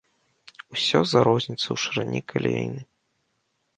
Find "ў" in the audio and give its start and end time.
1.69-1.75